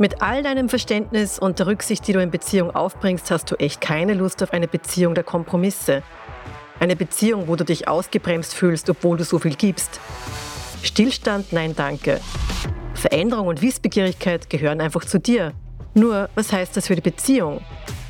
[0.00, 3.80] Mit all deinem Verständnis und der Rücksicht, die du in Beziehung aufbringst, hast du echt
[3.80, 6.04] keine Lust auf eine Beziehung der Kompromisse.
[6.78, 9.98] Eine Beziehung, wo du dich ausgebremst fühlst, obwohl du so viel gibst.
[10.84, 12.20] Stillstand, nein, danke.
[12.94, 15.52] Veränderung und Wissbegierigkeit gehören einfach zu dir.
[15.94, 17.60] Nur, was heißt das für die Beziehung?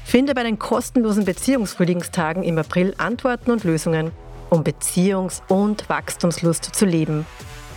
[0.05, 4.11] Finde bei den kostenlosen Beziehungsfrühlingstagen im April Antworten und Lösungen,
[4.50, 7.25] um Beziehungs- und Wachstumslust zu leben.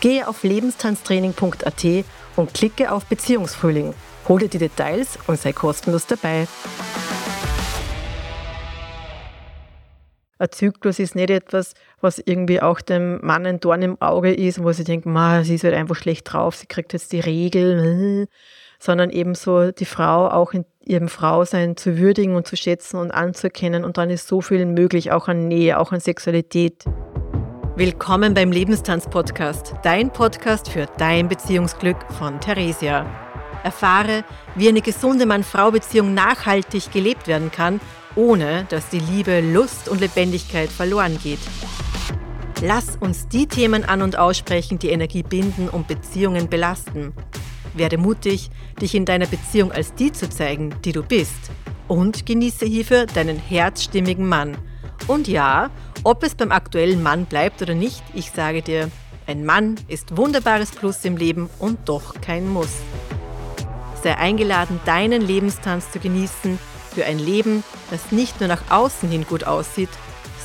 [0.01, 2.05] Gehe auf lebenstanztraining.at
[2.35, 3.93] und klicke auf Beziehungsfrühling.
[4.27, 6.47] Hol dir die Details und sei kostenlos dabei.
[10.41, 14.63] Ein Zyklus ist nicht etwas, was irgendwie auch dem Mann ein Dorn im Auge ist,
[14.63, 18.27] wo sie denken, sie ist halt einfach schlecht drauf, sie kriegt jetzt die Regel,
[18.79, 23.11] sondern eben so die Frau auch in ihrem Frausein zu würdigen und zu schätzen und
[23.11, 23.85] anzuerkennen.
[23.85, 26.85] Und dann ist so viel möglich, auch an Nähe, auch an Sexualität.
[27.77, 33.05] Willkommen beim Lebenstanz-Podcast, dein Podcast für dein Beziehungsglück von Theresia.
[33.63, 34.25] Erfahre,
[34.55, 37.79] wie eine gesunde Mann-Frau-Beziehung nachhaltig gelebt werden kann,
[38.15, 41.39] ohne dass die Liebe, Lust und Lebendigkeit verloren geht.
[42.61, 47.13] Lass uns die Themen an und aussprechen, die Energie binden und Beziehungen belasten.
[47.73, 51.49] Werde mutig, dich in deiner Beziehung als die zu zeigen, die du bist.
[51.87, 54.57] Und genieße hierfür deinen herzstimmigen Mann.
[55.07, 55.69] Und ja,
[56.03, 58.89] ob es beim aktuellen Mann bleibt oder nicht, ich sage dir,
[59.27, 62.73] ein Mann ist wunderbares Plus im Leben und doch kein Muss.
[64.03, 66.57] Sei eingeladen, deinen Lebenstanz zu genießen
[66.93, 69.89] für ein Leben, das nicht nur nach außen hin gut aussieht,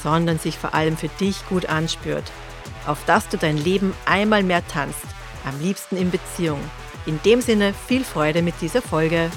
[0.02, 2.24] sondern sich vor allem für dich gut anspürt.
[2.86, 5.06] Auf dass du dein Leben einmal mehr tanzt,
[5.44, 6.60] am liebsten in Beziehung.
[7.06, 9.30] In dem Sinne viel Freude mit dieser Folge.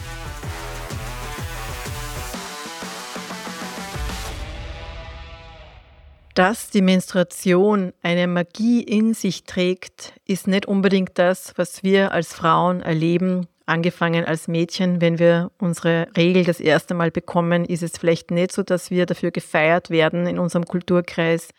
[6.39, 12.33] Dass die Menstruation eine Magie in sich trägt, ist nicht unbedingt das, was wir als
[12.33, 13.47] Frauen erleben.
[13.65, 18.53] Angefangen als Mädchen, wenn wir unsere Regel das erste Mal bekommen, ist es vielleicht nicht
[18.53, 21.49] so, dass wir dafür gefeiert werden in unserem Kulturkreis,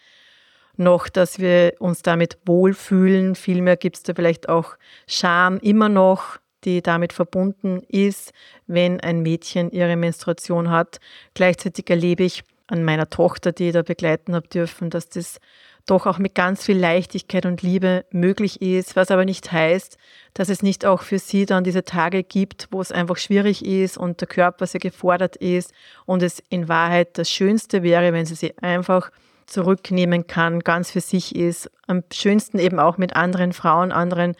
[0.78, 3.34] noch, dass wir uns damit wohlfühlen.
[3.34, 4.76] Vielmehr gibt es da vielleicht auch
[5.06, 8.32] Scham immer noch, die damit verbunden ist,
[8.66, 11.00] wenn ein Mädchen ihre Menstruation hat.
[11.34, 15.40] Gleichzeitig erlebe ich, an meiner Tochter, die ich da begleiten habe dürfen, dass das
[15.86, 19.96] doch auch mit ganz viel Leichtigkeit und Liebe möglich ist, was aber nicht heißt,
[20.34, 23.96] dass es nicht auch für sie dann diese Tage gibt, wo es einfach schwierig ist
[23.96, 25.72] und der Körper sehr gefordert ist
[26.06, 29.10] und es in Wahrheit das Schönste wäre, wenn sie sie einfach
[29.46, 31.70] zurücknehmen kann, ganz für sich ist.
[31.86, 34.36] Am schönsten eben auch mit anderen Frauen, anderen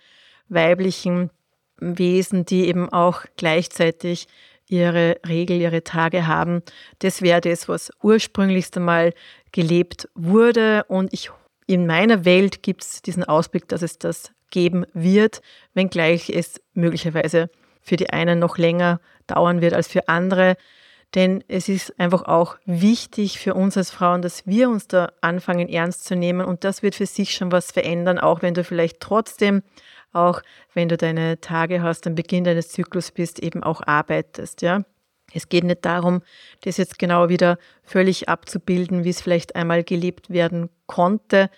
[0.49, 1.31] weiblichen
[1.81, 4.29] Wesen, die eben auch gleichzeitig
[4.71, 6.63] ihre Regel, ihre Tage haben.
[7.01, 9.13] Das wäre das, was ursprünglichst einmal
[9.53, 10.85] gelebt wurde.
[10.89, 11.31] Und ich,
[11.67, 15.43] in meiner Welt gibt es diesen Ausblick, dass es das geben wird,
[15.75, 20.57] wenngleich es möglicherweise für die einen noch länger dauern wird als für andere.
[21.15, 25.69] Denn es ist einfach auch wichtig für uns als Frauen, dass wir uns da anfangen
[25.69, 26.47] ernst zu nehmen.
[26.47, 29.63] Und das wird für sich schon was verändern, auch wenn du vielleicht trotzdem
[30.13, 30.43] auch
[30.75, 34.85] wenn du deine Tage hast, am Beginn deines Zyklus bist, eben auch arbeitest, ja.
[35.33, 36.23] Es geht nicht darum,
[36.63, 41.51] das jetzt genau wieder völlig abzubilden, wie es vielleicht einmal gelebt werden konnte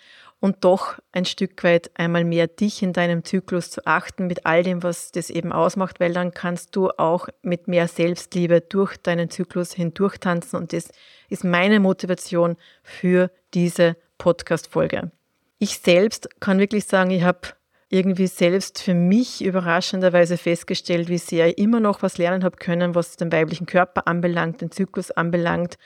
[0.43, 4.65] und doch ein Stück weit einmal mehr dich in deinem Zyklus zu achten mit all
[4.65, 9.31] dem, was das eben ausmacht, weil dann kannst du auch mit mehr Selbstliebe durch deinen
[9.31, 10.91] Zyklus hindurch tanzen und das
[11.29, 15.13] ist meine Motivation für diese Podcast-Folge.
[15.61, 17.51] Ich selbst kann wirklich sagen, ich habe
[17.89, 22.97] irgendwie selbst für mich überraschenderweise festgestellt, wie sehr ich immer noch was lernen habe können,
[22.97, 25.79] was den weiblichen Körper anbelangt, den Zyklus anbelangt,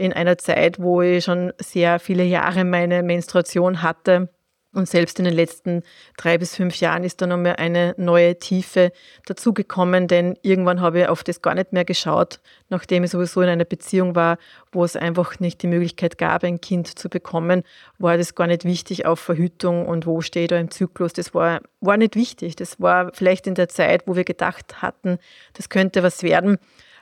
[0.00, 4.30] in einer Zeit, wo ich schon sehr viele Jahre meine Menstruation hatte
[4.72, 5.82] und selbst in den letzten
[6.16, 8.92] drei bis fünf Jahren ist da nochmal eine neue Tiefe
[9.26, 13.48] dazugekommen, denn irgendwann habe ich auf das gar nicht mehr geschaut, nachdem ich sowieso in
[13.48, 14.38] einer Beziehung war,
[14.70, 17.64] wo es einfach nicht die Möglichkeit gab, ein Kind zu bekommen,
[17.98, 21.12] war das gar nicht wichtig auf Verhütung und wo stehe ich da im Zyklus.
[21.12, 22.54] Das war, war nicht wichtig.
[22.54, 25.18] Das war vielleicht in der Zeit, wo wir gedacht hatten,
[25.54, 26.58] das könnte was werden,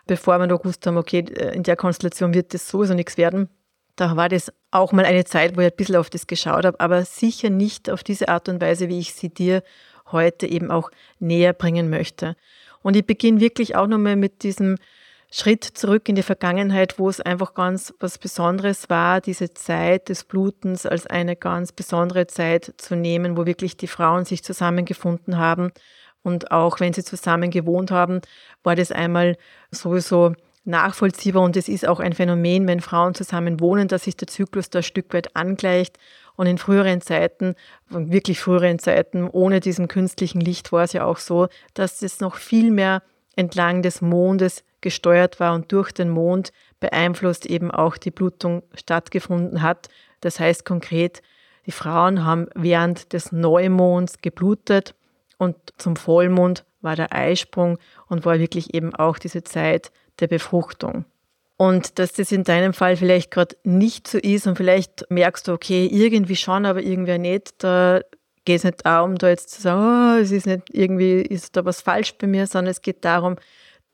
[0.09, 3.49] bevor wir noch gewusst haben, okay, in der Konstellation wird das sowieso nichts werden
[3.99, 6.79] da war das auch mal eine Zeit, wo ich ein bisschen auf das geschaut habe,
[6.81, 9.63] aber sicher nicht auf diese Art und Weise, wie ich sie dir
[10.13, 12.37] heute eben auch näher bringen möchte.
[12.83, 14.77] Und ich beginne wirklich auch nochmal mit diesem
[15.31, 20.25] Schritt zurück in die Vergangenheit, wo es einfach ganz was Besonderes war, diese Zeit des
[20.25, 25.73] Blutens als eine ganz besondere Zeit zu nehmen, wo wirklich die Frauen sich zusammengefunden haben.
[26.29, 28.21] Und auch wenn sie zusammen gewohnt haben,
[28.63, 29.37] war das einmal
[29.71, 30.35] sowieso
[30.65, 34.69] nachvollziehbar und es ist auch ein Phänomen, wenn Frauen zusammen wohnen, dass sich der Zyklus
[34.69, 35.99] da ein Stück weit angleicht.
[36.37, 37.55] Und in früheren Zeiten,
[37.89, 42.37] wirklich früheren Zeiten, ohne diesem künstlichen Licht war es ja auch so, dass es noch
[42.37, 43.03] viel mehr
[43.35, 49.63] entlang des Mondes gesteuert war und durch den Mond beeinflusst eben auch die Blutung stattgefunden
[49.63, 49.89] hat.
[50.21, 51.23] Das heißt konkret,
[51.67, 54.95] die Frauen haben während des Neumonds geblutet
[55.39, 59.91] und zum Vollmond war der Eisprung und war wirklich eben auch diese Zeit
[60.21, 61.05] der Befruchtung.
[61.57, 65.53] Und dass das in deinem Fall vielleicht gerade nicht so ist und vielleicht merkst du,
[65.53, 68.01] okay, irgendwie schon, aber irgendwie nicht, da
[68.45, 71.65] geht es nicht darum, da jetzt zu sagen, oh, es ist nicht irgendwie, ist da
[71.65, 73.37] was falsch bei mir, sondern es geht darum,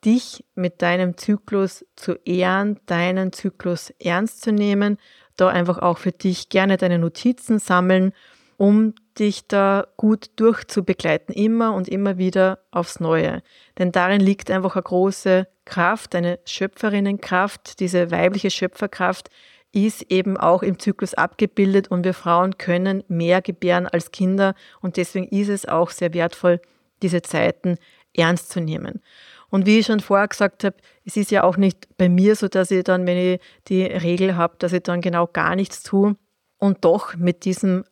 [0.05, 4.99] dich mit deinem Zyklus zu ehren, deinen Zyklus ernst zu nehmen,
[5.37, 8.13] da einfach auch für dich gerne deine Notizen sammeln,
[8.59, 13.43] um dich da gut durchzubegleiten, immer und immer wieder aufs Neue.
[13.79, 19.31] Denn darin liegt einfach eine große Kraft, eine Schöpferinnenkraft, diese weibliche Schöpferkraft
[19.73, 24.97] ist eben auch im Zyklus abgebildet und wir Frauen können mehr gebären als Kinder und
[24.97, 26.61] deswegen ist es auch sehr wertvoll,
[27.03, 27.79] diese Zeiten
[28.17, 29.03] ernst zu nehmen.
[29.51, 32.49] Und wie ich schon vorher gesagt habe, es ist ja auch nicht bei mir so,
[32.49, 36.17] dass ich dann, wenn ich die Regel habe, dass ich dann genau gar nichts tue
[36.59, 37.85] und doch mit diesem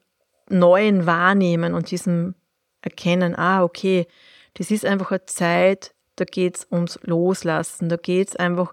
[0.59, 2.35] neuen Wahrnehmen und diesem
[2.81, 4.07] Erkennen, ah, okay,
[4.55, 8.73] das ist einfach eine Zeit, da geht es ums Loslassen, da geht es einfach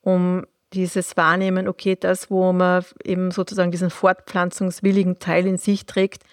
[0.00, 6.24] um dieses Wahrnehmen, okay, das, wo man eben sozusagen diesen fortpflanzungswilligen Teil in sich trägt,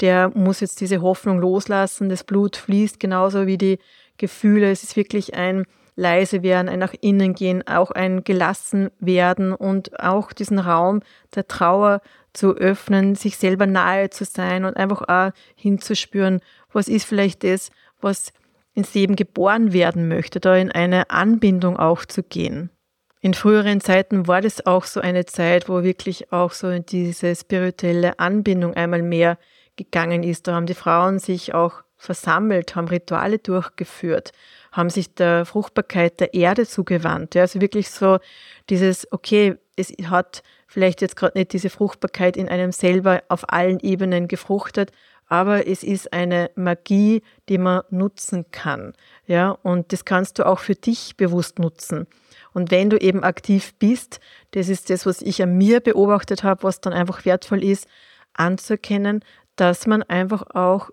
[0.00, 3.78] der muss jetzt diese Hoffnung loslassen, das Blut fließt genauso wie die
[4.16, 4.70] Gefühle.
[4.70, 5.66] Es ist wirklich ein
[5.96, 11.00] leise werden, ein nach innen gehen, auch ein gelassen werden und auch diesen Raum
[11.34, 12.00] der Trauer
[12.32, 16.40] zu öffnen, sich selber nahe zu sein und einfach auch hinzuspüren,
[16.72, 17.70] was ist vielleicht das,
[18.00, 18.32] was
[18.74, 22.70] ins Leben geboren werden möchte, da in eine Anbindung auch zu gehen.
[23.20, 28.18] In früheren Zeiten war das auch so eine Zeit, wo wirklich auch so diese spirituelle
[28.18, 29.38] Anbindung einmal mehr
[29.76, 30.46] gegangen ist.
[30.46, 34.32] Da haben die Frauen sich auch versammelt, haben Rituale durchgeführt,
[34.74, 37.34] haben sich der Fruchtbarkeit der Erde zugewandt.
[37.34, 38.18] Ja, also wirklich so
[38.68, 43.78] dieses, okay, es hat vielleicht jetzt gerade nicht diese Fruchtbarkeit in einem selber auf allen
[43.80, 44.90] Ebenen gefruchtet,
[45.28, 48.92] aber es ist eine Magie, die man nutzen kann.
[49.26, 52.06] Ja, und das kannst du auch für dich bewusst nutzen.
[52.52, 56.64] Und wenn du eben aktiv bist, das ist das, was ich an mir beobachtet habe,
[56.64, 57.86] was dann einfach wertvoll ist,
[58.34, 59.24] anzuerkennen,
[59.56, 60.90] dass man einfach auch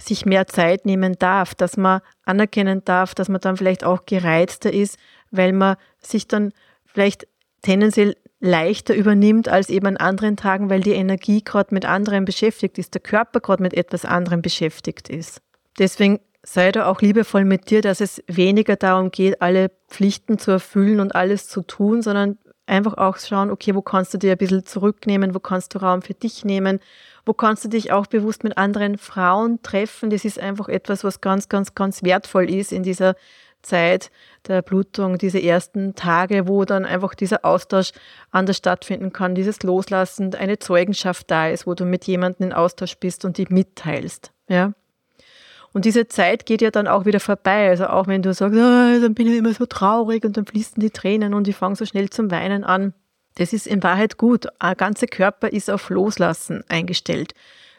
[0.00, 4.72] sich mehr Zeit nehmen darf, dass man anerkennen darf, dass man dann vielleicht auch gereizter
[4.72, 4.98] ist,
[5.30, 6.52] weil man sich dann
[6.86, 7.26] vielleicht
[7.62, 12.78] tendenziell leichter übernimmt als eben an anderen Tagen, weil die Energie gerade mit anderem beschäftigt
[12.78, 15.42] ist, der Körper gerade mit etwas anderem beschäftigt ist.
[15.78, 20.50] Deswegen sei da auch liebevoll mit dir, dass es weniger darum geht, alle Pflichten zu
[20.50, 24.38] erfüllen und alles zu tun, sondern einfach auch schauen, okay, wo kannst du dir ein
[24.38, 26.80] bisschen zurücknehmen, wo kannst du Raum für dich nehmen
[27.30, 30.10] wo kannst du dich auch bewusst mit anderen Frauen treffen.
[30.10, 33.14] Das ist einfach etwas, was ganz, ganz, ganz wertvoll ist in dieser
[33.62, 34.10] Zeit
[34.48, 37.92] der Blutung, diese ersten Tage, wo dann einfach dieser Austausch
[38.32, 42.96] anders stattfinden kann, dieses Loslassen, eine Zeugenschaft da ist, wo du mit jemandem in Austausch
[42.96, 44.32] bist und die mitteilst.
[44.48, 44.72] Ja.
[45.72, 47.68] Und diese Zeit geht ja dann auch wieder vorbei.
[47.68, 50.80] Also auch wenn du sagst, oh, dann bin ich immer so traurig und dann fließen
[50.80, 52.92] die Tränen und ich fange so schnell zum Weinen an.
[53.34, 54.46] Das ist in Wahrheit gut.
[54.58, 57.34] Ein ganzer Körper ist auf Loslassen eingestellt.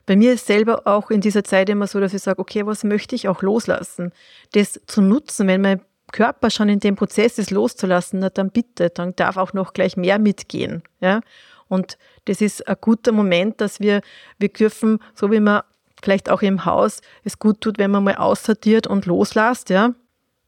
[0.06, 2.84] Bei mir ist selber auch in dieser Zeit immer so, dass ich sage, okay, was
[2.84, 4.12] möchte ich auch loslassen?
[4.54, 5.82] Das zu nutzen, wenn mein
[6.12, 9.98] Körper schon in dem Prozess ist, loszulassen, na, dann bitte, dann darf auch noch gleich
[9.98, 10.84] mehr mitgehen.
[11.00, 11.22] Ja?
[11.68, 14.02] Und das ist ein guter Moment, dass wir,
[14.38, 15.62] wir dürfen, so wie man
[16.02, 19.94] vielleicht auch im Haus es gut tut, wenn man mal aussortiert und loslässt, ja,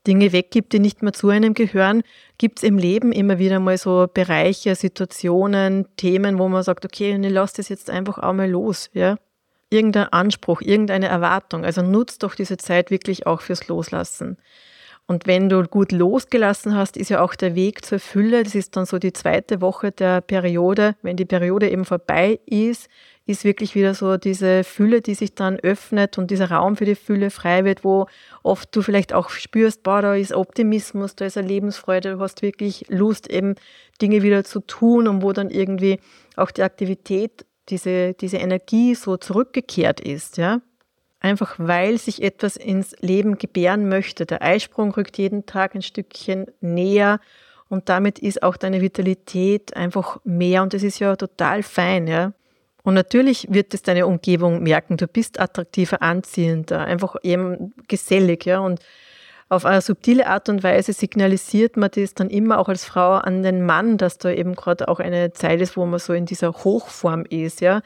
[0.05, 2.03] Dinge weggibt, die nicht mehr zu einem gehören,
[2.37, 7.15] gibt es im Leben immer wieder mal so Bereiche, Situationen, Themen, wo man sagt, okay,
[7.15, 9.17] ich lasse das jetzt einfach auch mal los, ja.
[9.69, 11.65] Irgendein Anspruch, irgendeine Erwartung.
[11.65, 14.37] Also nutzt doch diese Zeit wirklich auch fürs Loslassen.
[15.05, 18.43] Und wenn du gut losgelassen hast, ist ja auch der Weg zur Fülle.
[18.43, 20.95] Das ist dann so die zweite Woche der Periode.
[21.01, 22.87] Wenn die Periode eben vorbei ist,
[23.25, 26.95] ist wirklich wieder so diese Fülle, die sich dann öffnet und dieser Raum für die
[26.95, 28.07] Fülle frei wird, wo
[28.43, 32.41] oft du vielleicht auch spürst, boah, da ist Optimismus, da ist eine Lebensfreude, du hast
[32.41, 33.55] wirklich Lust, eben
[34.01, 35.99] Dinge wieder zu tun und wo dann irgendwie
[36.35, 40.61] auch die Aktivität, diese, diese Energie so zurückgekehrt ist, ja.
[41.21, 44.25] Einfach weil sich etwas ins Leben gebären möchte.
[44.25, 47.21] Der Eisprung rückt jeden Tag ein Stückchen näher
[47.69, 52.33] und damit ist auch deine Vitalität einfach mehr und das ist ja total fein, ja.
[52.83, 58.59] Und natürlich wird es deine Umgebung merken, du bist attraktiver, anziehender, einfach eben gesellig, ja.
[58.59, 58.81] Und
[59.49, 63.43] auf eine subtile Art und Weise signalisiert man das dann immer auch als Frau an
[63.43, 66.51] den Mann, dass da eben gerade auch eine Zeit ist, wo man so in dieser
[66.51, 67.81] Hochform ist, ja.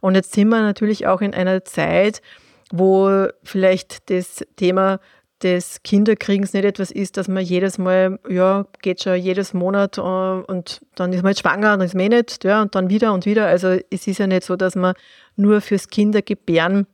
[0.00, 2.20] Und jetzt sind wir natürlich auch in einer Zeit,
[2.72, 4.98] wo vielleicht das Thema
[5.42, 10.00] des Kinderkriegens nicht etwas ist, dass man jedes Mal, ja, geht schon jedes Monat äh,
[10.00, 13.12] und dann ist man jetzt schwanger, dann ist man eh nicht, ja, und dann wieder
[13.12, 13.46] und wieder.
[13.46, 14.94] Also es ist ja nicht so, dass man
[15.36, 16.86] nur fürs Kindergebären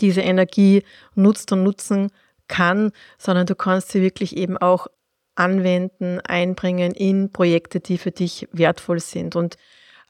[0.00, 0.82] diese Energie
[1.14, 2.10] nutzt und nutzen
[2.48, 4.86] kann, sondern du kannst sie wirklich eben auch
[5.34, 9.56] anwenden, einbringen in Projekte, die für dich wertvoll sind und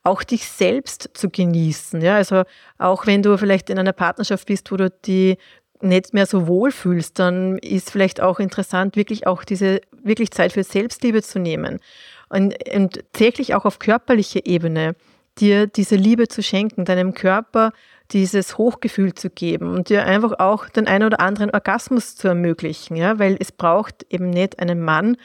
[0.03, 2.01] auch dich selbst zu genießen.
[2.01, 2.45] Ja, also
[2.79, 5.37] auch wenn du vielleicht in einer Partnerschaft bist, wo du die
[5.81, 10.53] nicht mehr so wohl fühlst, dann ist vielleicht auch interessant, wirklich auch diese, wirklich Zeit
[10.53, 11.81] für Selbstliebe zu nehmen.
[12.29, 14.97] Und, und tatsächlich auch auf körperlicher Ebene
[15.39, 17.73] dir diese Liebe zu schenken, deinem Körper
[18.13, 22.97] dieses Hochgefühl zu geben und dir einfach auch den einen oder anderen Orgasmus zu ermöglichen,
[22.97, 25.17] ja, weil es braucht eben nicht einen Mann,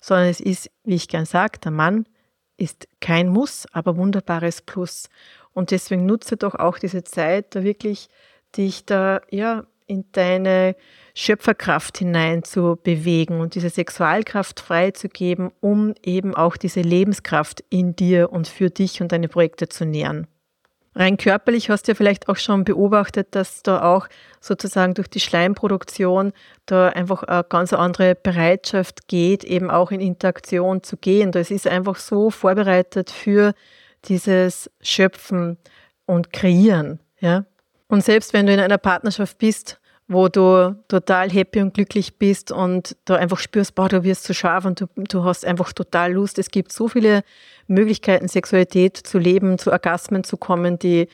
[0.00, 2.06] sondern es ist, wie ich gern sage, der Mann
[2.56, 5.08] ist kein Muss, aber wunderbares Plus.
[5.52, 8.08] Und deswegen nutze doch auch diese Zeit, da wirklich
[8.56, 10.76] dich da, ja, in deine
[11.14, 18.32] Schöpferkraft hinein zu bewegen und diese Sexualkraft freizugeben, um eben auch diese Lebenskraft in dir
[18.32, 20.26] und für dich und deine Projekte zu nähren.
[20.94, 24.08] Rein körperlich hast du ja vielleicht auch schon beobachtet, dass da auch
[24.40, 26.32] sozusagen durch die Schleimproduktion
[26.64, 31.32] da einfach eine ganz andere Bereitschaft geht, eben auch in Interaktion zu gehen.
[31.32, 33.52] Das ist einfach so vorbereitet für
[34.06, 35.58] dieses Schöpfen
[36.06, 37.00] und Kreieren.
[37.20, 37.44] Ja?
[37.88, 42.52] Und selbst wenn du in einer Partnerschaft bist, wo du total happy und glücklich bist
[42.52, 46.12] und da einfach spürst, boah, du wirst so scharf und du, du hast einfach total
[46.12, 46.38] Lust.
[46.38, 47.22] Es gibt so viele
[47.66, 51.08] Möglichkeiten, Sexualität zu leben, zu Orgasmen zu kommen, die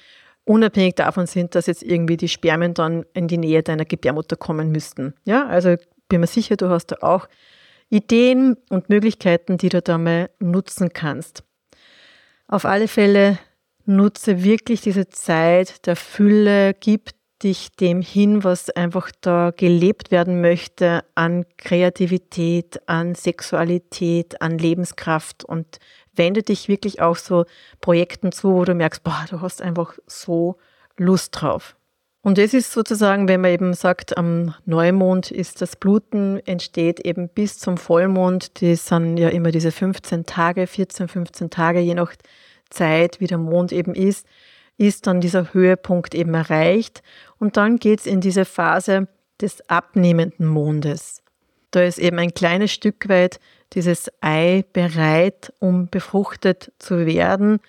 [0.44, 4.70] unabhängig davon sind, dass jetzt irgendwie die Spermien dann in die Nähe deiner Gebärmutter kommen
[4.70, 5.14] müssten.
[5.24, 5.76] Ja, also
[6.08, 7.28] bin mir sicher, du hast da auch
[7.88, 11.44] Ideen und Möglichkeiten, die du da mal nutzen kannst.
[12.48, 13.38] Auf alle Fälle
[13.84, 17.10] nutze wirklich diese Zeit der Fülle, gib
[17.42, 25.44] dich dem hin, was einfach da gelebt werden möchte an Kreativität, an Sexualität, an Lebenskraft
[25.44, 25.78] und
[26.14, 27.44] wende dich wirklich auch so
[27.80, 30.56] Projekten zu, wo du merkst, boah, du hast einfach so
[30.96, 31.76] Lust drauf.
[32.24, 37.28] Und das ist sozusagen, wenn man eben sagt, am Neumond ist das Bluten, entsteht eben
[37.28, 38.62] bis zum Vollmond.
[38.62, 42.14] Das sind ja immer diese 15 Tage, 14, 15 Tage, je nach
[42.72, 44.26] Zeit, wie der Mond eben ist
[44.78, 47.02] ist dann dieser Höhepunkt eben erreicht
[47.38, 49.08] und dann geht es in diese Phase
[49.40, 51.22] des abnehmenden Mondes.
[51.70, 53.40] Da ist eben ein kleines Stück weit
[53.72, 57.60] dieses Ei bereit, um befruchtet zu werden.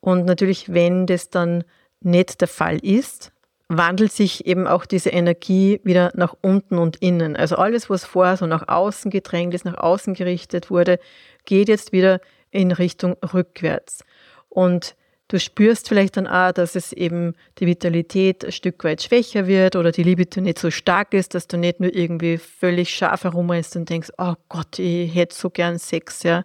[0.00, 1.64] Und natürlich, wenn das dann
[2.00, 3.32] nicht der Fall ist,
[3.68, 7.36] wandelt sich eben auch diese Energie wieder nach unten und innen.
[7.36, 10.98] Also alles, was vorher so nach außen gedrängt ist, nach außen gerichtet wurde,
[11.44, 14.04] geht jetzt wieder in Richtung rückwärts.
[14.48, 14.96] Und
[15.30, 19.76] Du spürst vielleicht dann auch, dass es eben die Vitalität ein Stück weit schwächer wird
[19.76, 23.76] oder die Libido nicht so stark ist, dass du nicht nur irgendwie völlig scharf herumrennst
[23.76, 26.44] und denkst, oh Gott, ich hätte so gern Sex, ja.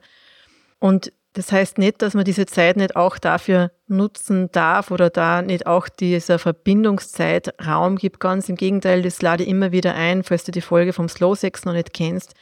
[0.80, 5.42] Und das heißt nicht, dass man diese Zeit nicht auch dafür nutzen darf oder da
[5.42, 8.20] nicht auch dieser Verbindungszeit Raum gibt.
[8.20, 11.36] Ganz im Gegenteil, das lade ich immer wieder ein, falls du die Folge vom Slow
[11.36, 12.34] Sex noch nicht kennst.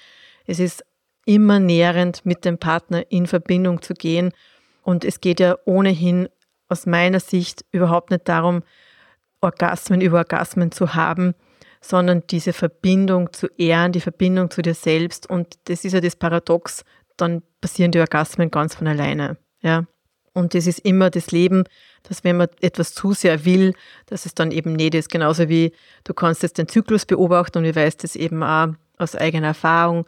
[0.48, 0.84] Es ist
[1.26, 4.34] immer nährend, mit dem Partner in Verbindung zu gehen
[4.82, 6.30] und es geht ja ohnehin
[6.70, 8.64] aus meiner Sicht überhaupt nicht darum,
[9.42, 11.34] Orgasmen über Orgasmen zu haben,
[11.82, 15.28] sondern diese Verbindung zu ehren, die Verbindung zu dir selbst.
[15.28, 16.84] Und das ist ja das Paradox,
[17.18, 19.38] dann passieren die Orgasmen ganz von alleine.
[19.62, 19.86] Ja.
[20.34, 21.66] Und das ist immer das Leben,
[22.04, 23.74] dass wenn man etwas zu sehr will,
[24.06, 25.10] dass es dann eben nicht ist.
[25.10, 25.74] Genauso wie
[26.06, 30.06] du kannst jetzt den Zyklus beobachten und ich weiß das eben auch aus eigener Erfahrung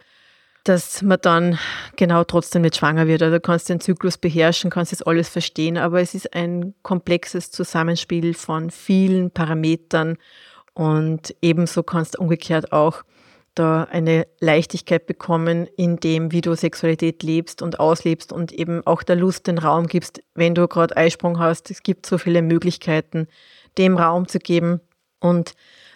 [0.63, 1.59] dass man dann
[1.97, 3.21] genau trotzdem nicht schwanger wird.
[3.21, 7.51] Also du kannst den Zyklus beherrschen, kannst das alles verstehen, aber es ist ein komplexes
[7.51, 10.17] Zusammenspiel von vielen Parametern
[10.73, 13.03] und ebenso kannst du umgekehrt auch
[13.55, 19.03] da eine Leichtigkeit bekommen in dem, wie du Sexualität lebst und auslebst und eben auch
[19.03, 21.69] der Lust den Raum gibst, wenn du gerade Eisprung hast.
[21.69, 23.27] Es gibt so viele Möglichkeiten,
[23.77, 24.81] dem Raum zu geben
[25.19, 25.53] und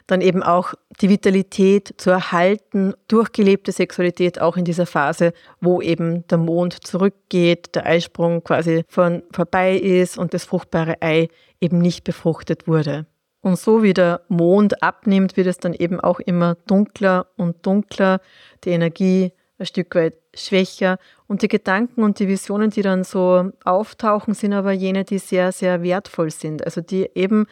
[0.07, 6.25] dann eben auch die Vitalität zu erhalten, durchgelebte Sexualität auch in dieser Phase, wo eben
[6.27, 11.27] der Mond zurückgeht, der Eisprung quasi von vorbei ist und das fruchtbare Ei
[11.59, 13.05] eben nicht befruchtet wurde.
[13.41, 18.19] Und so wie der Mond abnimmt, wird es dann eben auch immer dunkler und dunkler,
[18.63, 20.97] die Energie ein Stück weit schwächer
[21.27, 25.51] und die Gedanken und die Visionen, die dann so auftauchen, sind aber jene, die sehr,
[25.51, 26.63] sehr wertvoll sind.
[26.63, 27.47] Also die eben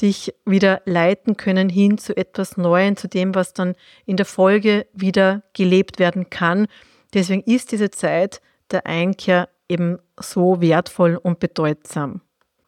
[0.00, 3.74] dich wieder leiten können hin zu etwas Neuem, zu dem, was dann
[4.04, 6.66] in der Folge wieder gelebt werden kann.
[7.14, 12.20] Deswegen ist diese Zeit der Einkehr eben so wertvoll und bedeutsam.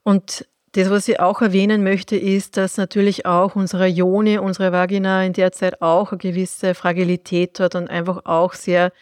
[0.04, 5.24] Und das, was ich auch erwähnen möchte, ist, dass natürlich auch unsere Joni, unsere Vagina
[5.24, 8.92] in der Zeit auch eine gewisse Fragilität hat und einfach auch sehr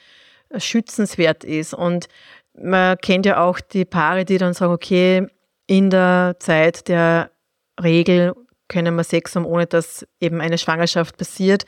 [0.57, 1.75] schützenswert ist.
[1.75, 2.09] Und
[2.55, 5.27] man kennt ja auch die Paare, die dann sagen, okay,
[5.67, 7.31] in der Zeit der
[7.83, 8.35] Regel
[8.69, 11.65] können wir Sex haben, ohne dass eben eine Schwangerschaft passiert.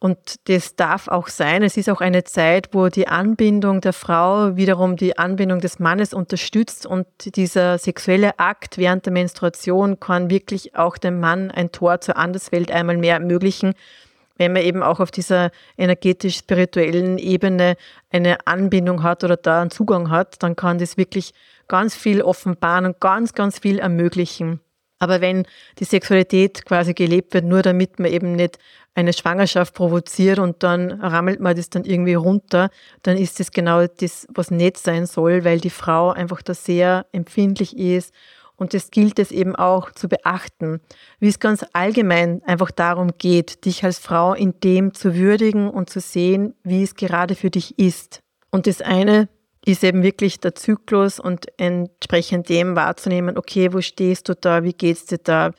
[0.00, 1.64] Und das darf auch sein.
[1.64, 6.14] Es ist auch eine Zeit, wo die Anbindung der Frau wiederum die Anbindung des Mannes
[6.14, 12.00] unterstützt und dieser sexuelle Akt während der Menstruation kann wirklich auch dem Mann ein Tor
[12.00, 13.74] zur Anderswelt einmal mehr ermöglichen,
[14.36, 17.74] wenn man eben auch auf dieser energetisch-spirituellen Ebene
[18.10, 21.34] eine Anbindung hat oder da einen Zugang hat, dann kann das wirklich
[21.66, 24.60] ganz viel offenbaren und ganz, ganz viel ermöglichen.
[24.98, 25.46] Aber wenn
[25.78, 28.58] die Sexualität quasi gelebt wird, nur damit man eben nicht
[28.94, 32.70] eine Schwangerschaft provoziert und dann rammelt man das dann irgendwie runter,
[33.02, 37.06] dann ist das genau das, was nicht sein soll, weil die Frau einfach da sehr
[37.12, 38.12] empfindlich ist
[38.58, 40.80] und das gilt es eben auch zu beachten,
[41.20, 45.88] wie es ganz allgemein einfach darum geht, dich als Frau in dem zu würdigen und
[45.88, 48.20] zu sehen, wie es gerade für dich ist.
[48.50, 49.28] Und das eine
[49.68, 54.72] ist eben wirklich der Zyklus und entsprechend dem wahrzunehmen, okay, wo stehst du da, wie
[54.72, 55.52] geht's dir da,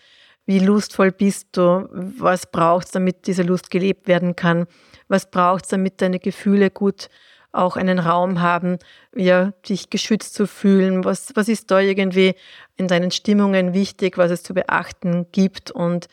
[0.46, 4.66] wie lustvoll bist du, was brauchst damit diese Lust gelebt werden kann,
[5.08, 7.10] was brauchst damit deine Gefühle gut
[7.52, 8.78] auch einen Raum haben,
[9.16, 11.04] ja, dich geschützt zu fühlen.
[11.04, 12.36] Was, was ist da irgendwie
[12.78, 16.08] in deinen Stimmungen wichtig, was es zu beachten gibt und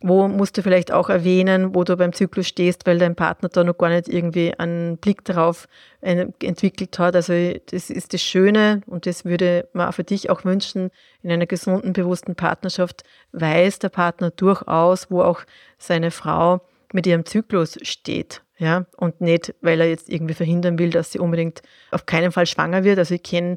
[0.00, 3.64] wo musst du vielleicht auch erwähnen, wo du beim Zyklus stehst, weil dein Partner da
[3.64, 5.66] noch gar nicht irgendwie einen Blick darauf
[6.00, 7.16] entwickelt hat.
[7.16, 7.32] Also
[7.66, 10.90] das ist das Schöne und das würde man für dich auch wünschen,
[11.22, 13.02] in einer gesunden, bewussten Partnerschaft
[13.32, 15.40] weiß der Partner durchaus, wo auch
[15.78, 16.60] seine Frau
[16.92, 18.42] mit ihrem Zyklus steht.
[18.58, 21.62] Ja, und nicht, weil er jetzt irgendwie verhindern will, dass sie unbedingt
[21.92, 22.98] auf keinen Fall schwanger wird.
[22.98, 23.56] Also ich kenne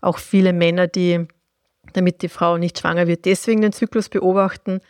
[0.00, 1.26] auch viele Männer, die,
[1.92, 4.80] damit die Frau nicht schwanger wird, deswegen den Zyklus beobachten.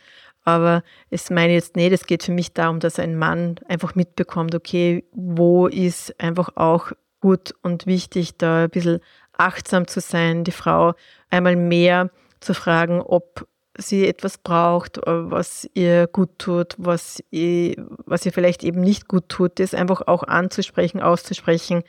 [0.43, 4.55] Aber es meine jetzt nicht, es geht für mich darum, dass ein Mann einfach mitbekommt,
[4.55, 6.91] okay, wo ist einfach auch
[7.21, 8.99] gut und wichtig, da ein bisschen
[9.33, 10.93] achtsam zu sein, die Frau
[11.29, 13.47] einmal mehr zu fragen, ob
[13.77, 17.75] sie etwas braucht, äh, was ihr gut tut, was ihr,
[18.05, 21.83] was ihr vielleicht eben nicht gut tut, das einfach auch anzusprechen, auszusprechen,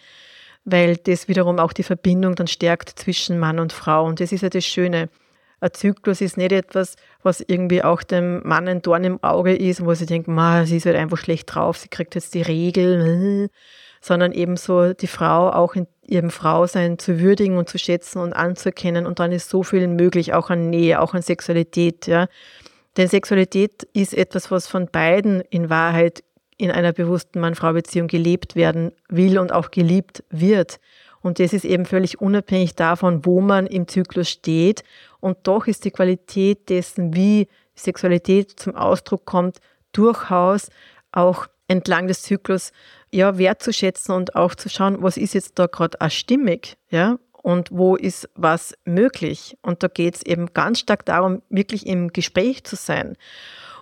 [0.65, 4.05] weil das wiederum auch die Verbindung dann stärkt zwischen Mann und Frau.
[4.05, 5.09] Und das ist ja das Schöne.
[5.61, 9.85] Ein Zyklus ist nicht etwas, was irgendwie auch dem Mann ein Dorn im Auge ist,
[9.85, 13.51] wo sie denken, sie ist halt einfach schlecht drauf, sie kriegt jetzt die Regel,
[14.01, 19.07] sondern ebenso die Frau auch in ihrem Frausein zu würdigen und zu schätzen und anzuerkennen.
[19.07, 22.07] Und dann ist so viel möglich, auch an Nähe, auch an Sexualität.
[22.07, 22.27] Ja.
[22.97, 26.25] Denn Sexualität ist etwas, was von beiden in Wahrheit
[26.57, 30.81] in einer bewussten Mann-Frau-Beziehung gelebt werden will und auch geliebt wird.
[31.23, 34.83] Und das ist eben völlig unabhängig davon, wo man im Zyklus steht.
[35.21, 39.59] Und doch ist die Qualität dessen, wie Sexualität zum Ausdruck kommt,
[39.93, 40.69] durchaus
[41.13, 42.73] auch entlang des Zyklus
[43.13, 47.97] ja, wertzuschätzen und auch zu schauen, was ist jetzt da gerade stimmig, ja, und wo
[47.97, 49.57] ist was möglich.
[49.63, 53.17] Und da geht es eben ganz stark darum, wirklich im Gespräch zu sein.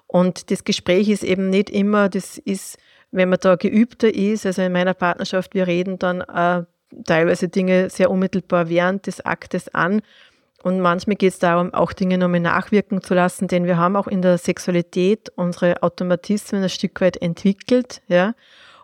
[0.07, 2.79] Und das Gespräch ist eben nicht immer, das ist,
[3.11, 6.65] wenn man da geübter ist, also in meiner Partnerschaft, wir reden dann äh,
[7.05, 10.01] teilweise Dinge sehr unmittelbar während des Aktes an.
[10.63, 14.09] Und manchmal geht es darum, auch Dinge nochmal nachwirken zu lassen, denn wir haben auch
[14.09, 18.35] in der Sexualität unsere Automatismen ein Stück weit entwickelt, ja.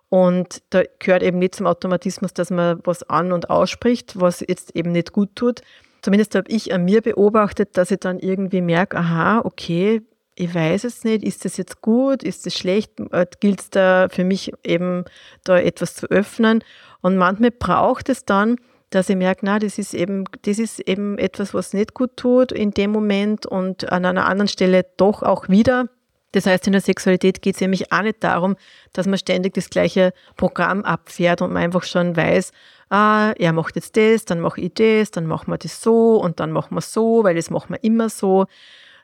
[0.08, 4.76] Und da gehört eben nicht zum Automatismus, dass man was an- und ausspricht, was jetzt
[4.76, 5.62] eben nicht gut tut.
[6.02, 10.02] Zumindest habe ich an mir beobachtet, dass ich dann irgendwie merke, aha, okay,
[10.36, 14.08] ich weiß es nicht, ist das jetzt gut, ist das schlecht, äh, gilt es da
[14.08, 15.04] für mich eben
[15.44, 16.62] da etwas zu öffnen.
[17.00, 18.56] Und manchmal braucht es dann,
[18.94, 22.52] dass ich merke, na, das ist eben, das ist eben etwas, was nicht gut tut
[22.52, 25.88] in dem Moment und an einer anderen Stelle doch auch wieder.
[26.32, 28.56] Das heißt, in der Sexualität geht es nämlich auch nicht darum,
[28.92, 32.50] dass man ständig das gleiche Programm abfährt und man einfach schon weiß,
[32.90, 36.40] ah, er macht jetzt das, dann mache ich das, dann machen wir das so und
[36.40, 38.46] dann machen wir so, weil das machen wir immer so,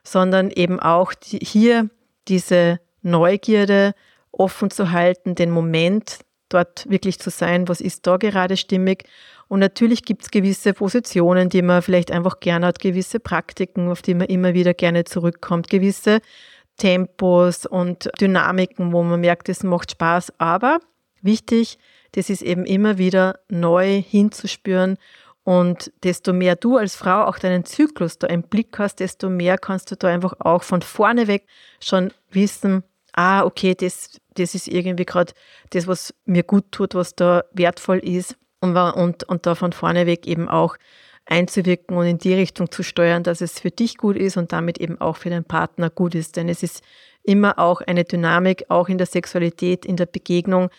[0.03, 1.89] sondern eben auch die, hier
[2.27, 3.93] diese Neugierde
[4.31, 6.19] offen zu halten, den Moment
[6.53, 9.05] dort wirklich zu sein, was ist da gerade stimmig.
[9.47, 14.01] Und natürlich gibt es gewisse Positionen, die man vielleicht einfach gerne hat, gewisse Praktiken, auf
[14.01, 16.21] die man immer wieder gerne zurückkommt, gewisse
[16.77, 20.33] Tempos und Dynamiken, wo man merkt, es macht Spaß.
[20.39, 20.79] Aber
[21.21, 21.77] wichtig,
[22.13, 24.97] das ist eben immer wieder neu hinzuspüren.
[25.43, 29.57] Und desto mehr du als Frau auch deinen Zyklus da im Blick hast, desto mehr
[29.57, 31.45] kannst du da einfach auch von vorne weg
[31.79, 35.33] schon wissen, ah, okay, das, das ist irgendwie gerade
[35.71, 38.35] das, was mir gut tut, was da wertvoll ist.
[38.59, 40.77] Und, und, und da von vorne weg eben auch
[41.25, 44.79] einzuwirken und in die Richtung zu steuern, dass es für dich gut ist und damit
[44.79, 46.35] eben auch für deinen Partner gut ist.
[46.35, 46.83] Denn es ist
[47.23, 50.69] immer auch eine Dynamik, auch in der Sexualität, in der Begegnung,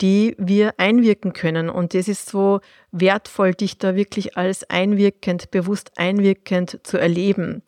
[0.00, 1.68] die wir einwirken können.
[1.68, 2.60] Und das ist so
[2.92, 7.62] wertvoll, dich da wirklich als einwirkend, bewusst einwirkend zu erleben.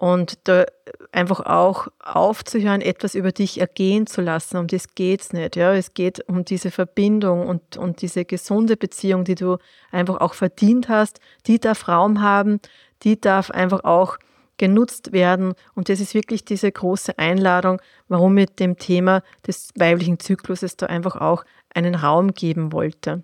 [0.00, 0.64] Und da
[1.12, 4.56] einfach auch aufzuhören, etwas über dich ergehen zu lassen.
[4.56, 5.56] Um das geht's nicht.
[5.56, 9.58] Ja, es geht um diese Verbindung und, und diese gesunde Beziehung, die du
[9.90, 11.20] einfach auch verdient hast.
[11.46, 12.60] Die darf Raum haben.
[13.02, 14.16] Die darf einfach auch
[14.56, 15.52] genutzt werden.
[15.74, 20.86] Und das ist wirklich diese große Einladung, warum mit dem Thema des weiblichen Zykluses da
[20.86, 23.22] einfach auch einen Raum geben wollte.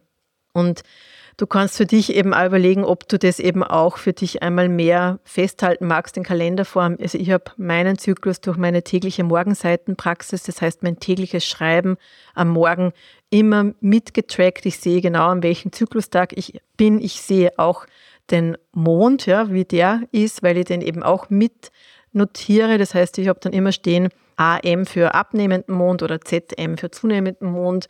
[0.52, 0.82] Und
[1.38, 4.70] Du kannst für dich eben auch überlegen, ob du das eben auch für dich einmal
[4.70, 6.96] mehr festhalten magst in Kalenderform.
[6.98, 11.98] Also ich habe meinen Zyklus durch meine tägliche Morgenseitenpraxis, das heißt mein tägliches Schreiben
[12.34, 12.92] am Morgen
[13.28, 14.64] immer mitgetrackt.
[14.64, 17.02] Ich sehe genau, an welchem Zyklustag ich bin.
[17.02, 17.84] Ich sehe auch
[18.30, 21.70] den Mond, ja, wie der ist, weil ich den eben auch mit
[22.12, 22.78] notiere.
[22.78, 27.50] Das heißt, ich habe dann immer stehen AM für abnehmenden Mond oder ZM für zunehmenden
[27.50, 27.88] Mond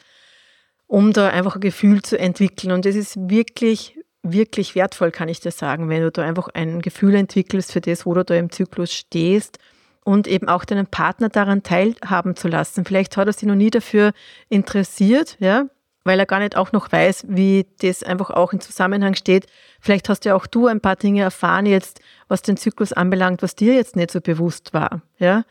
[0.86, 2.72] um da einfach ein Gefühl zu entwickeln.
[2.72, 6.80] Und das ist wirklich, wirklich wertvoll, kann ich dir sagen, wenn du da einfach ein
[6.80, 9.58] Gefühl entwickelst für das, wo du da im Zyklus stehst
[10.04, 12.84] und eben auch deinen Partner daran teilhaben zu lassen.
[12.84, 14.12] Vielleicht hat er sich noch nie dafür
[14.48, 15.66] interessiert, ja,
[16.04, 19.46] weil er gar nicht auch noch weiß, wie das einfach auch im Zusammenhang steht.
[19.80, 23.56] Vielleicht hast ja auch du ein paar Dinge erfahren jetzt, was den Zyklus anbelangt, was
[23.56, 25.44] dir jetzt nicht so bewusst war, ja.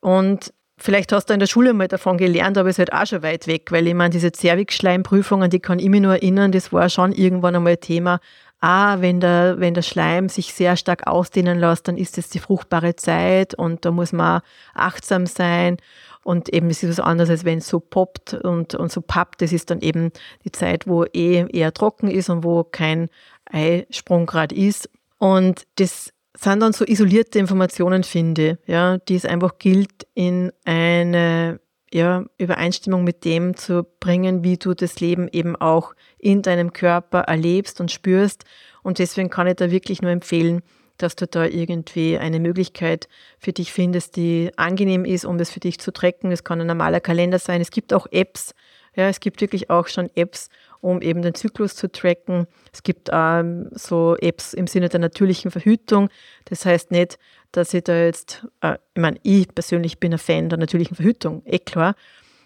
[0.00, 3.06] Und Vielleicht hast du in der Schule mal davon gelernt, aber es ist halt auch
[3.06, 6.72] schon weit weg, weil ich meine, diese Zervixschleimprüfungen, die kann ich mir nur erinnern, das
[6.72, 8.18] war schon irgendwann einmal Thema.
[8.60, 12.38] Ah, wenn der, wenn der Schleim sich sehr stark ausdehnen lässt, dann ist es die
[12.38, 14.40] fruchtbare Zeit und da muss man
[14.72, 15.76] achtsam sein.
[16.22, 19.42] Und eben, es ist was anderes, als wenn es so poppt und, und so pappt.
[19.42, 20.12] Das ist dann eben
[20.44, 23.10] die Zeit, wo eh eher trocken ist und wo kein
[23.44, 24.88] Eisprung gerade ist.
[25.18, 31.60] Und das sind dann so isolierte Informationen, finde, ja, die es einfach gilt, in eine
[31.92, 37.20] ja, Übereinstimmung mit dem zu bringen, wie du das Leben eben auch in deinem Körper
[37.20, 38.44] erlebst und spürst.
[38.82, 40.62] Und deswegen kann ich da wirklich nur empfehlen,
[40.98, 45.60] dass du da irgendwie eine Möglichkeit für dich findest, die angenehm ist, um das für
[45.60, 46.30] dich zu tracken.
[46.30, 47.60] Es kann ein normaler Kalender sein.
[47.60, 48.54] Es gibt auch Apps.
[48.96, 50.48] Ja, es gibt wirklich auch schon Apps,
[50.80, 52.46] um eben den Zyklus zu tracken.
[52.72, 56.08] Es gibt ähm, so Apps im Sinne der natürlichen Verhütung.
[56.46, 57.18] Das heißt nicht,
[57.52, 61.42] dass ich da jetzt, äh, ich meine, ich persönlich bin ein Fan der natürlichen Verhütung,
[61.46, 61.94] eh klar.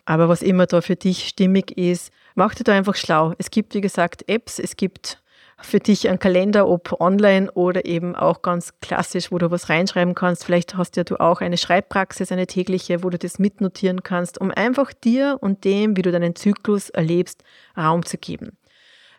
[0.04, 3.32] Aber was immer da für dich stimmig ist, mach dir da einfach schlau.
[3.38, 5.22] Es gibt, wie gesagt, Apps, es gibt
[5.60, 10.14] für dich einen Kalender, ob online oder eben auch ganz klassisch, wo du was reinschreiben
[10.14, 10.44] kannst.
[10.44, 14.50] Vielleicht hast ja du auch eine Schreibpraxis, eine tägliche, wo du das mitnotieren kannst, um
[14.50, 17.42] einfach dir und dem, wie du deinen Zyklus erlebst,
[17.76, 18.58] Raum zu geben.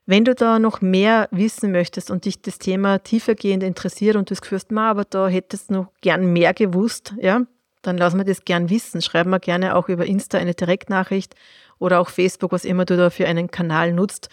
[0.06, 4.36] Wenn du da noch mehr wissen möchtest und dich das Thema tiefergehend interessiert und du
[4.36, 7.41] hast, aber da hättest du noch gern mehr gewusst, ja,
[7.82, 9.02] dann lass mir das gern wissen.
[9.02, 11.36] Schreib mir gerne auch über Insta eine Direktnachricht
[11.80, 14.30] oder auch Facebook, was immer du da für einen Kanal nutzt.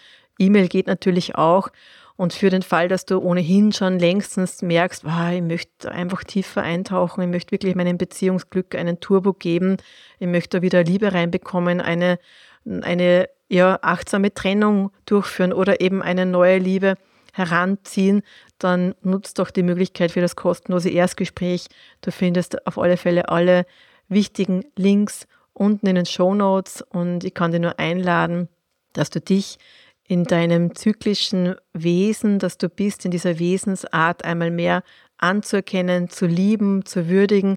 [0.47, 1.69] E-Mail geht natürlich auch.
[2.17, 6.63] Und für den Fall, dass du ohnehin schon längstens merkst, wow, ich möchte einfach tiefer
[6.63, 9.79] eintauchen, ich möchte wirklich meinem Beziehungsglück einen Turbo geben,
[10.19, 12.19] ich möchte da wieder Liebe reinbekommen, eine,
[12.83, 16.97] eine ja, achtsame Trennung durchführen oder eben eine neue Liebe
[17.33, 18.23] heranziehen,
[18.59, 21.67] dann nutzt doch die Möglichkeit für das kostenlose Erstgespräch.
[22.03, 23.67] Du findest auf alle Fälle alle
[24.09, 28.49] wichtigen Links unten in den Show Notes und ich kann dir nur einladen,
[28.93, 29.59] dass du dich
[30.07, 34.83] in deinem zyklischen Wesen, das du bist, in dieser Wesensart einmal mehr
[35.19, 37.57] anzuerkennen, zu lieben, zu würdigen.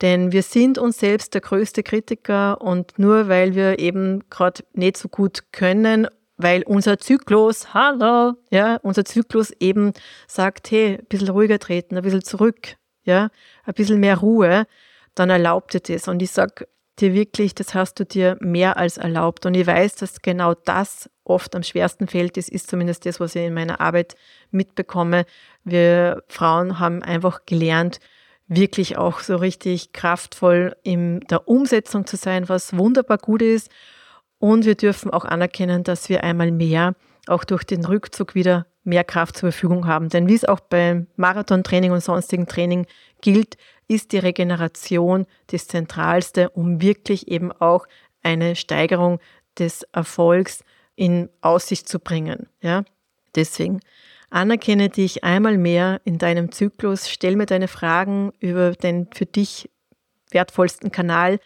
[0.00, 4.96] Denn wir sind uns selbst der größte Kritiker und nur weil wir eben gerade nicht
[4.96, 9.92] so gut können, weil unser Zyklus, hallo, ja, unser Zyklus eben
[10.26, 13.30] sagt, hey, ein bisschen ruhiger treten, ein bisschen zurück, ja,
[13.64, 14.66] ein bisschen mehr Ruhe,
[15.14, 16.08] dann erlaubt ihr das.
[16.08, 16.66] Und ich sage
[16.98, 19.46] dir wirklich, das hast du dir mehr als erlaubt.
[19.46, 22.36] Und ich weiß, dass genau das oft am schwersten fällt.
[22.36, 24.14] Das ist zumindest das, was ich in meiner Arbeit
[24.50, 25.26] mitbekomme.
[25.64, 28.00] Wir Frauen haben einfach gelernt,
[28.46, 33.70] wirklich auch so richtig kraftvoll in der Umsetzung zu sein, was wunderbar gut ist.
[34.38, 36.94] Und wir dürfen auch anerkennen, dass wir einmal mehr
[37.26, 40.10] auch durch den Rückzug wieder mehr Kraft zur Verfügung haben.
[40.10, 42.86] Denn wie es auch beim Marathontraining und sonstigen Training
[43.22, 43.56] gilt,
[43.88, 47.86] ist die Regeneration das Zentralste, um wirklich eben auch
[48.22, 49.20] eine Steigerung
[49.58, 50.64] des Erfolgs
[50.96, 52.48] in Aussicht zu bringen.
[52.60, 52.84] Ja?
[53.34, 53.80] Deswegen
[54.30, 59.70] anerkenne dich einmal mehr in deinem Zyklus, stell mir deine Fragen über den für dich
[60.30, 61.38] wertvollsten Kanal,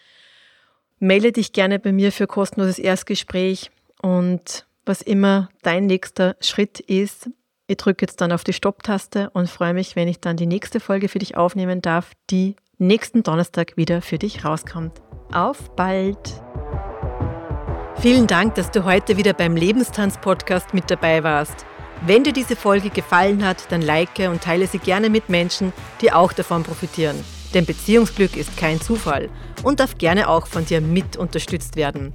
[0.98, 7.30] melde dich gerne bei mir für kostenloses Erstgespräch und was immer dein nächster Schritt ist,
[7.70, 10.80] Ich drücke jetzt dann auf die Stopptaste und freue mich, wenn ich dann die nächste
[10.80, 15.02] Folge für dich aufnehmen darf, die nächsten Donnerstag wieder für dich rauskommt.
[15.32, 16.40] Auf bald!
[18.00, 21.66] Vielen Dank, dass du heute wieder beim Lebenstanz-Podcast mit dabei warst.
[22.06, 26.12] Wenn dir diese Folge gefallen hat, dann like und teile sie gerne mit Menschen, die
[26.12, 27.16] auch davon profitieren.
[27.54, 29.30] Denn Beziehungsglück ist kein Zufall
[29.64, 32.12] und darf gerne auch von dir mit unterstützt werden.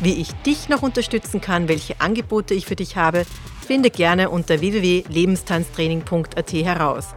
[0.00, 3.26] Wie ich dich noch unterstützen kann, welche Angebote ich für dich habe,
[3.66, 7.08] finde gerne unter www.lebenstanztraining.at heraus.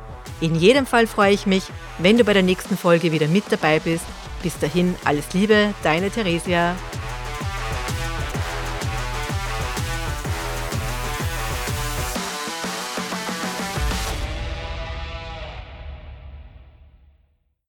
[0.42, 1.64] In jedem Fall freue ich mich,
[2.00, 4.04] wenn du bei der nächsten Folge wieder mit dabei bist.
[4.44, 6.76] Bis dahin alles Liebe, deine Theresia.